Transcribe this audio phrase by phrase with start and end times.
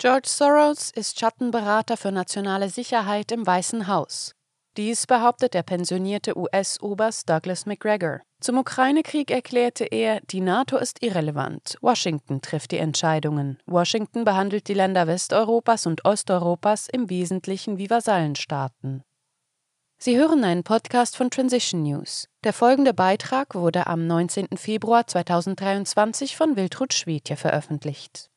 [0.00, 4.32] George Soros ist Schattenberater für nationale Sicherheit im Weißen Haus.
[4.76, 8.20] Dies behauptet der pensionierte US-Oberst Douglas McGregor.
[8.40, 11.78] Zum Ukraine-Krieg erklärte er, die NATO ist irrelevant.
[11.80, 13.58] Washington trifft die Entscheidungen.
[13.66, 19.02] Washington behandelt die Länder Westeuropas und Osteuropas im Wesentlichen wie Vasallenstaaten.
[19.98, 22.28] Sie hören einen Podcast von Transition News.
[22.44, 24.58] Der folgende Beitrag wurde am 19.
[24.58, 28.30] Februar 2023 von Wiltrud Schwedje veröffentlicht.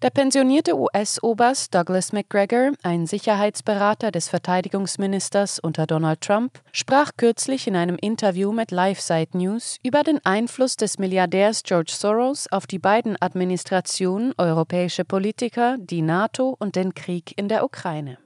[0.00, 7.74] Der pensionierte US-Oberst Douglas McGregor, ein Sicherheitsberater des Verteidigungsministers unter Donald Trump, sprach kürzlich in
[7.74, 13.20] einem Interview mit LifeSite News über den Einfluss des Milliardärs George Soros auf die beiden
[13.20, 18.18] Administrationen, europäische Politiker, die NATO und den Krieg in der Ukraine.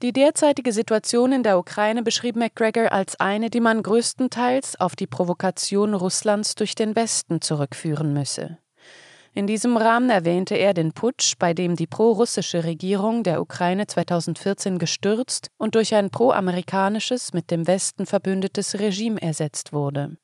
[0.00, 5.06] Die derzeitige Situation in der Ukraine beschrieb McGregor als eine, die man größtenteils auf die
[5.06, 8.56] Provokation Russlands durch den Westen zurückführen müsse.
[9.36, 14.78] In diesem Rahmen erwähnte er den Putsch, bei dem die pro-russische Regierung der Ukraine 2014
[14.78, 20.16] gestürzt und durch ein pro-amerikanisches, mit dem Westen verbündetes Regime ersetzt wurde.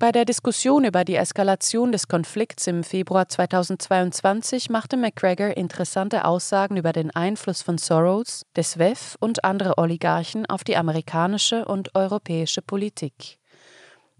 [0.00, 6.76] Bei der Diskussion über die Eskalation des Konflikts im Februar 2022 machte McGregor interessante Aussagen
[6.76, 12.62] über den Einfluss von Soros, des WEF und andere Oligarchen auf die amerikanische und europäische
[12.62, 13.38] Politik.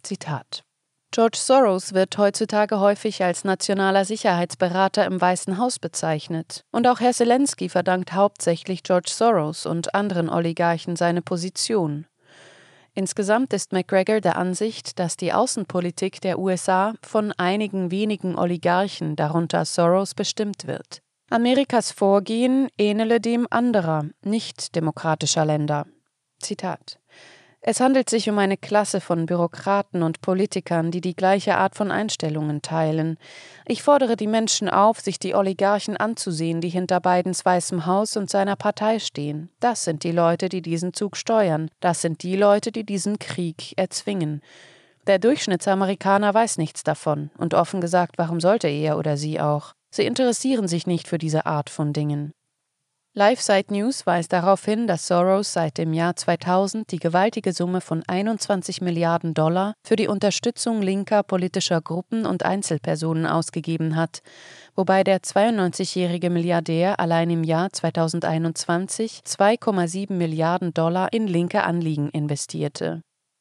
[0.02, 0.65] Zitat
[1.16, 6.66] George Soros wird heutzutage häufig als nationaler Sicherheitsberater im Weißen Haus bezeichnet.
[6.72, 12.04] Und auch Herr Zelensky verdankt hauptsächlich George Soros und anderen Oligarchen seine Position.
[12.92, 19.64] Insgesamt ist McGregor der Ansicht, dass die Außenpolitik der USA von einigen wenigen Oligarchen, darunter
[19.64, 21.00] Soros, bestimmt wird.
[21.30, 25.86] Amerikas Vorgehen ähnele dem anderer, nicht demokratischer Länder.
[26.40, 26.98] Zitat
[27.68, 31.90] es handelt sich um eine Klasse von Bürokraten und Politikern, die die gleiche Art von
[31.90, 33.18] Einstellungen teilen.
[33.66, 38.30] Ich fordere die Menschen auf, sich die Oligarchen anzusehen, die hinter Bidens Weißem Haus und
[38.30, 39.50] seiner Partei stehen.
[39.58, 41.68] Das sind die Leute, die diesen Zug steuern.
[41.80, 44.42] Das sind die Leute, die diesen Krieg erzwingen.
[45.08, 49.72] Der Durchschnittsamerikaner weiß nichts davon, und offen gesagt, warum sollte er oder sie auch?
[49.90, 52.32] Sie interessieren sich nicht für diese Art von Dingen.
[53.18, 58.02] LifeSite News weist darauf hin, dass Soros seit dem Jahr 2000 die gewaltige Summe von
[58.06, 64.20] 21 Milliarden Dollar für die Unterstützung linker politischer Gruppen und Einzelpersonen ausgegeben hat,
[64.74, 73.00] wobei der 92-jährige Milliardär allein im Jahr 2021 2,7 Milliarden Dollar in linke Anliegen investierte.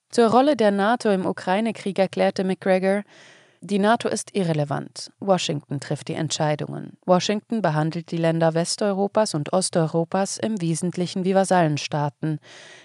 [0.10, 3.04] Zur Rolle der NATO im Ukraine-Krieg erklärte McGregor,
[3.66, 5.12] die NATO ist irrelevant.
[5.20, 6.98] Washington trifft die Entscheidungen.
[7.06, 12.40] Washington behandelt die Länder Westeuropas und Osteuropas im Wesentlichen wie Vasallenstaaten.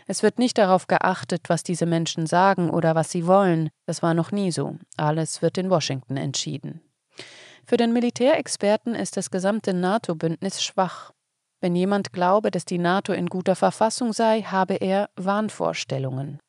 [0.06, 3.70] Es wird nicht darauf geachtet, was diese Menschen sagen oder was sie wollen.
[3.86, 4.76] Das war noch nie so.
[4.96, 6.80] Alles wird in Washington entschieden.
[7.66, 11.12] Für den Militärexperten ist das gesamte NATO-Bündnis schwach.
[11.60, 16.40] Wenn jemand glaube, dass die NATO in guter Verfassung sei, habe er Wahnvorstellungen.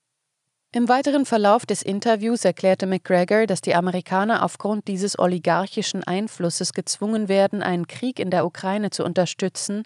[0.74, 7.28] Im weiteren Verlauf des Interviews erklärte McGregor, dass die Amerikaner aufgrund dieses oligarchischen Einflusses gezwungen
[7.28, 9.84] werden, einen Krieg in der Ukraine zu unterstützen,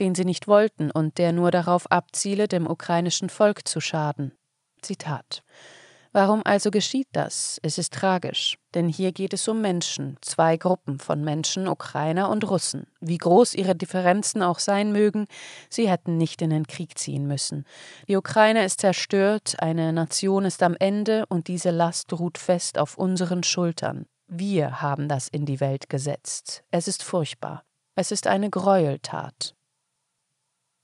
[0.00, 4.32] den sie nicht wollten und der nur darauf abziele, dem ukrainischen Volk zu schaden.
[4.82, 5.44] Zitat
[6.16, 7.58] Warum also geschieht das?
[7.64, 12.48] Es ist tragisch, denn hier geht es um Menschen, zwei Gruppen von Menschen, Ukrainer und
[12.48, 12.86] Russen.
[13.00, 15.26] Wie groß ihre Differenzen auch sein mögen,
[15.68, 17.64] sie hätten nicht in den Krieg ziehen müssen.
[18.06, 22.96] Die Ukraine ist zerstört, eine Nation ist am Ende und diese Last ruht fest auf
[22.96, 24.06] unseren Schultern.
[24.28, 26.62] Wir haben das in die Welt gesetzt.
[26.70, 27.64] Es ist furchtbar.
[27.96, 29.56] Es ist eine Gräueltat.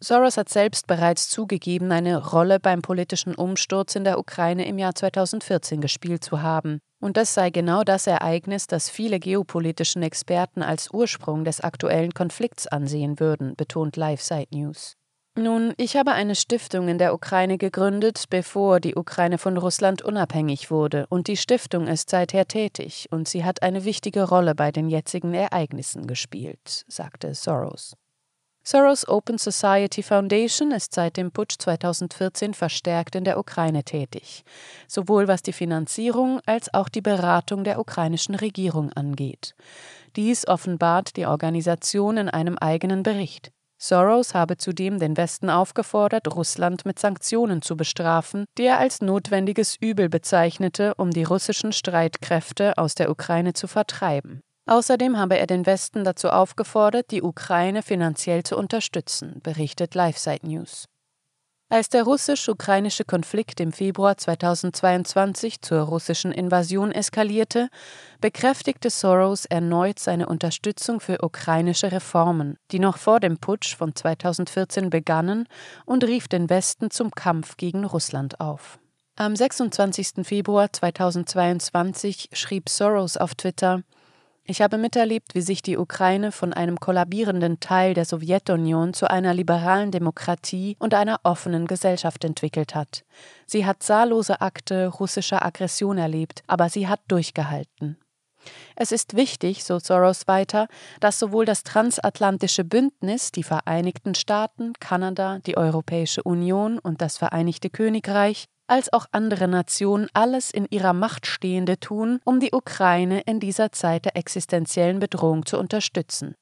[0.02, 4.94] Soros hat selbst bereits zugegeben, eine Rolle beim politischen Umsturz in der Ukraine im Jahr
[4.94, 6.80] 2014 gespielt zu haben.
[7.00, 12.66] Und das sei genau das Ereignis, das viele geopolitischen Experten als Ursprung des aktuellen Konflikts
[12.66, 14.96] ansehen würden, betont LiveSite News.
[15.36, 20.70] Nun, ich habe eine Stiftung in der Ukraine gegründet, bevor die Ukraine von Russland unabhängig
[20.70, 24.88] wurde, und die Stiftung ist seither tätig, und sie hat eine wichtige Rolle bei den
[24.88, 27.94] jetzigen Ereignissen gespielt, sagte Soros.
[28.72, 34.44] Soros Open Society Foundation ist seit dem Putsch 2014 verstärkt in der Ukraine tätig,
[34.86, 39.56] sowohl was die Finanzierung als auch die Beratung der ukrainischen Regierung angeht.
[40.14, 43.50] Dies offenbart die Organisation in einem eigenen Bericht.
[43.76, 49.74] Soros habe zudem den Westen aufgefordert, Russland mit Sanktionen zu bestrafen, die er als notwendiges
[49.80, 54.42] Übel bezeichnete, um die russischen Streitkräfte aus der Ukraine zu vertreiben.
[54.70, 60.86] Außerdem habe er den Westen dazu aufgefordert, die Ukraine finanziell zu unterstützen, berichtet LifeSite News.
[61.68, 67.68] Als der russisch-ukrainische Konflikt im Februar 2022 zur russischen Invasion eskalierte,
[68.20, 74.88] bekräftigte Soros erneut seine Unterstützung für ukrainische Reformen, die noch vor dem Putsch von 2014
[74.88, 75.48] begannen,
[75.84, 78.78] und rief den Westen zum Kampf gegen Russland auf.
[79.16, 80.24] Am 26.
[80.24, 83.82] Februar 2022 schrieb Soros auf Twitter
[84.50, 89.32] ich habe miterlebt, wie sich die Ukraine von einem kollabierenden Teil der Sowjetunion zu einer
[89.32, 93.04] liberalen Demokratie und einer offenen Gesellschaft entwickelt hat.
[93.46, 97.96] Sie hat zahllose Akte russischer Aggression erlebt, aber sie hat durchgehalten.
[98.74, 100.66] Es ist wichtig, so Soros weiter,
[100.98, 107.70] dass sowohl das transatlantische Bündnis, die Vereinigten Staaten, Kanada, die Europäische Union und das Vereinigte
[107.70, 113.40] Königreich als auch andere Nationen alles in ihrer Macht Stehende tun, um die Ukraine in
[113.40, 116.34] dieser Zeit der existenziellen Bedrohung zu unterstützen.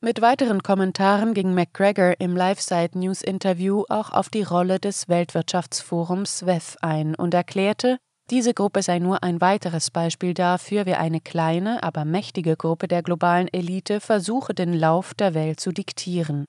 [0.00, 6.46] Mit weiteren Kommentaren ging McGregor im Live-Side News Interview auch auf die Rolle des Weltwirtschaftsforums
[6.46, 7.98] WEF ein und erklärte,
[8.30, 13.02] diese Gruppe sei nur ein weiteres Beispiel dafür, wie eine kleine, aber mächtige Gruppe der
[13.02, 16.46] globalen Elite versuche, den Lauf der Welt zu diktieren.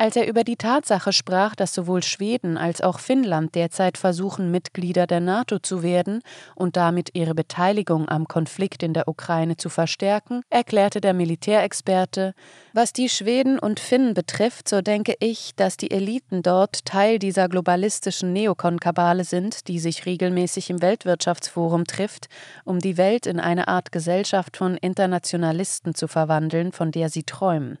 [0.00, 5.08] Als er über die Tatsache sprach, dass sowohl Schweden als auch Finnland derzeit versuchen, Mitglieder
[5.08, 6.22] der NATO zu werden
[6.54, 12.34] und damit ihre Beteiligung am Konflikt in der Ukraine zu verstärken, erklärte der Militärexperte,
[12.72, 17.48] was die Schweden und Finnen betrifft, so denke ich, dass die Eliten dort Teil dieser
[17.48, 22.28] globalistischen Neokonkabale sind, die sich regelmäßig im Weltwirtschaftsforum trifft,
[22.64, 27.80] um die Welt in eine Art Gesellschaft von Internationalisten zu verwandeln, von der sie träumen.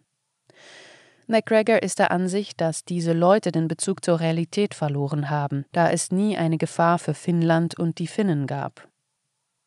[1.30, 6.10] McGregor ist der Ansicht, dass diese Leute den Bezug zur Realität verloren haben, da es
[6.10, 8.88] nie eine Gefahr für Finnland und die Finnen gab.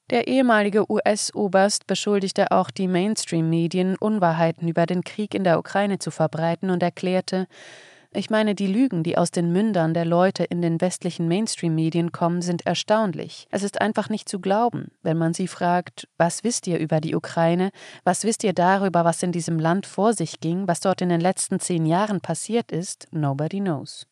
[0.09, 6.09] Der ehemalige US-Oberst beschuldigte auch die Mainstream-Medien, Unwahrheiten über den Krieg in der Ukraine zu
[6.09, 7.47] verbreiten und erklärte,
[8.13, 12.41] ich meine, die Lügen, die aus den Mündern der Leute in den westlichen Mainstream-Medien kommen,
[12.41, 13.47] sind erstaunlich.
[13.51, 17.15] Es ist einfach nicht zu glauben, wenn man sie fragt, was wisst ihr über die
[17.15, 17.71] Ukraine,
[18.03, 21.21] was wisst ihr darüber, was in diesem Land vor sich ging, was dort in den
[21.21, 24.07] letzten zehn Jahren passiert ist, nobody knows.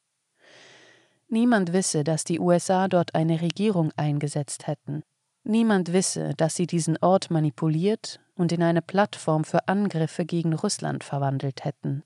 [1.27, 5.03] Niemand wisse, dass die USA dort eine Regierung eingesetzt hätten.
[5.43, 11.03] Niemand wisse, dass sie diesen Ort manipuliert und in eine Plattform für Angriffe gegen Russland
[11.03, 12.03] verwandelt hätten.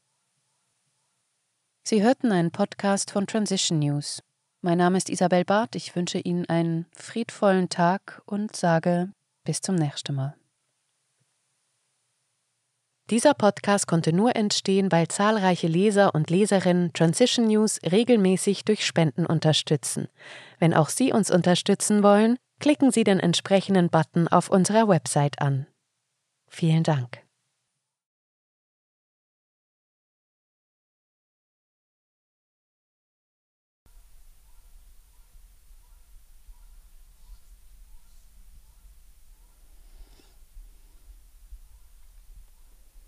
[1.85, 4.24] Sie hörten einen Podcast von Transition News.
[4.62, 5.75] Mein Name ist Isabel Barth.
[5.75, 9.12] Ich wünsche Ihnen einen friedvollen Tag und sage
[9.44, 10.33] bis zum nächsten Mal.
[13.09, 19.25] Dieser Podcast konnte nur entstehen, weil zahlreiche Leser und Leserinnen Transition News regelmäßig durch Spenden
[19.25, 20.07] unterstützen.
[20.59, 25.68] Wenn auch Sie uns unterstützen wollen, klicken Sie den entsprechenden Button auf unserer Website an.
[26.47, 27.24] Vielen Dank.